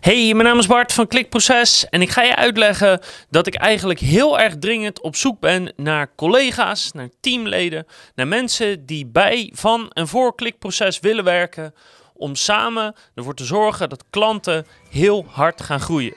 [0.00, 3.00] Hey, mijn naam is Bart van Klikproces en ik ga je uitleggen
[3.30, 8.86] dat ik eigenlijk heel erg dringend op zoek ben naar collega's, naar teamleden, naar mensen
[8.86, 11.74] die bij, van en voor Klikproces willen werken
[12.14, 16.16] om samen ervoor te zorgen dat klanten heel hard gaan groeien.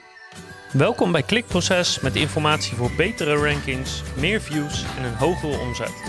[0.72, 6.02] Welkom bij Klikproces met informatie voor betere rankings, meer views en een hogere omzet.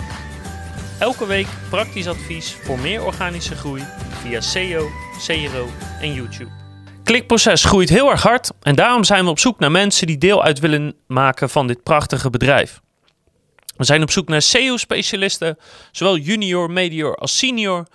[1.00, 3.84] Elke week praktisch advies voor meer organische groei
[4.22, 4.90] via SEO,
[5.26, 5.70] CRO
[6.02, 6.65] en YouTube.
[7.06, 10.44] Klikproces groeit heel erg hard en daarom zijn we op zoek naar mensen die deel
[10.44, 12.82] uit willen maken van dit prachtige bedrijf.
[13.78, 15.58] We zijn op zoek naar SEO-specialisten,
[15.92, 17.88] zowel junior, medior als senior.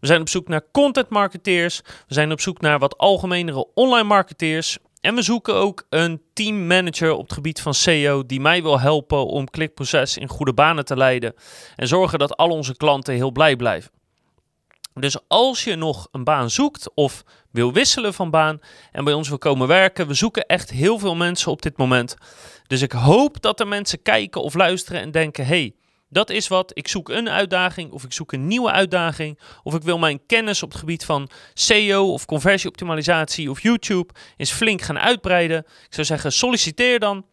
[0.00, 1.80] We zijn op zoek naar content marketeers.
[1.84, 4.78] We zijn op zoek naar wat algemenere online marketeers.
[5.00, 9.26] En we zoeken ook een teammanager op het gebied van SEO die mij wil helpen
[9.26, 11.34] om klikproces in goede banen te leiden
[11.76, 13.90] en zorgen dat al onze klanten heel blij blijven.
[15.00, 17.24] Dus als je nog een baan zoekt of
[17.56, 18.60] wil wisselen van baan
[18.92, 22.16] en bij ons wil komen werken, we zoeken echt heel veel mensen op dit moment.
[22.66, 25.74] Dus ik hoop dat er mensen kijken of luisteren en denken: hey,
[26.08, 26.70] dat is wat.
[26.74, 29.38] Ik zoek een uitdaging of ik zoek een nieuwe uitdaging.
[29.62, 34.52] Of ik wil mijn kennis op het gebied van SEO of conversieoptimalisatie of YouTube eens
[34.52, 35.58] flink gaan uitbreiden.
[35.58, 37.24] Ik zou zeggen, solliciteer dan.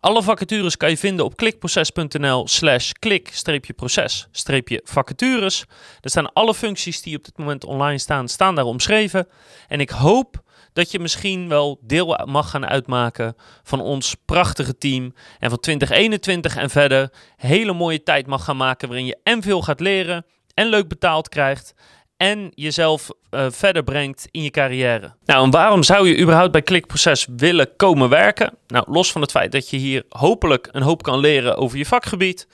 [0.00, 5.64] Alle vacatures kan je vinden op klikproces.nl slash klik-proces-vacatures.
[6.00, 9.28] Er staan alle functies die op dit moment online staan, staan daar omschreven.
[9.68, 15.14] En ik hoop dat je misschien wel deel mag gaan uitmaken van ons prachtige team.
[15.38, 19.62] En van 2021 en verder hele mooie tijd mag gaan maken waarin je en veel
[19.62, 21.74] gaat leren en leuk betaald krijgt
[22.16, 25.14] en jezelf uh, verder brengt in je carrière.
[25.24, 28.56] Nou, en waarom zou je überhaupt bij Klikproces willen komen werken?
[28.66, 31.86] Nou, los van het feit dat je hier hopelijk een hoop kan leren over je
[31.86, 32.48] vakgebied,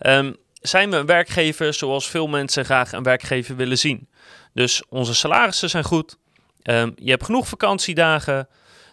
[0.00, 4.08] um, zijn we een werkgever zoals veel mensen graag een werkgever willen zien.
[4.54, 6.16] Dus onze salarissen zijn goed,
[6.62, 8.48] um, je hebt genoeg vakantiedagen,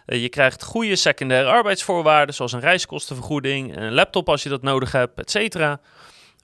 [0.06, 4.92] uh, je krijgt goede secundaire arbeidsvoorwaarden zoals een reiskostenvergoeding, een laptop als je dat nodig
[4.92, 5.54] hebt, etc.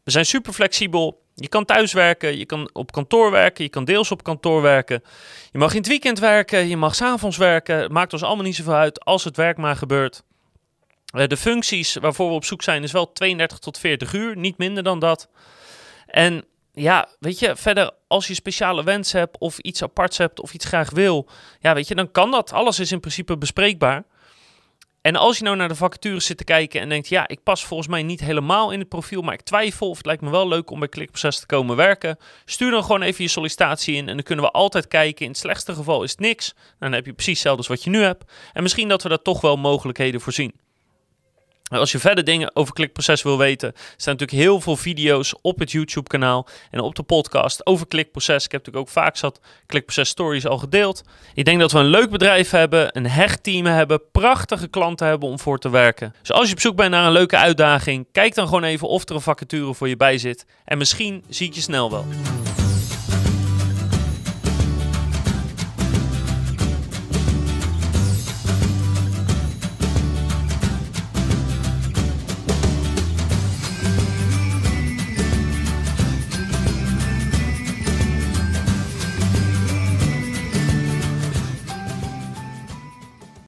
[0.04, 1.22] We zijn super flexibel.
[1.40, 5.02] Je kan thuis werken, je kan op kantoor werken, je kan deels op kantoor werken.
[5.52, 7.76] Je mag in het weekend werken, je mag s'avonds werken.
[7.76, 10.22] Het maakt ons allemaal niet zoveel uit als het werk maar gebeurt.
[11.16, 14.58] Uh, de functies waarvoor we op zoek zijn is wel 32 tot 40 uur, niet
[14.58, 15.28] minder dan dat.
[16.06, 20.54] En ja, weet je, verder als je speciale wensen hebt of iets aparts hebt of
[20.54, 21.28] iets graag wil,
[21.60, 22.52] ja, weet je, dan kan dat.
[22.52, 24.04] Alles is in principe bespreekbaar.
[25.02, 27.64] En als je nou naar de vacatures zit te kijken en denkt, ja, ik pas
[27.64, 30.48] volgens mij niet helemaal in het profiel, maar ik twijfel of het lijkt me wel
[30.48, 34.14] leuk om bij Klikproces te komen werken, stuur dan gewoon even je sollicitatie in en
[34.14, 35.24] dan kunnen we altijd kijken.
[35.24, 37.90] In het slechtste geval is het niks, dan heb je precies hetzelfde als wat je
[37.90, 38.32] nu hebt.
[38.52, 40.54] En misschien dat we daar toch wel mogelijkheden voor zien.
[41.78, 45.70] Als je verder dingen over klikproces wil weten, staan natuurlijk heel veel video's op het
[45.70, 48.44] YouTube kanaal en op de podcast over klikproces.
[48.44, 51.02] Ik heb natuurlijk ook vaak zat klikproces stories al gedeeld.
[51.34, 55.28] Ik denk dat we een leuk bedrijf hebben, een hecht team hebben, prachtige klanten hebben
[55.28, 56.14] om voor te werken.
[56.20, 59.08] Dus als je op zoek bent naar een leuke uitdaging, kijk dan gewoon even of
[59.08, 60.46] er een vacature voor je bij zit.
[60.64, 62.04] En misschien zie ik je snel wel.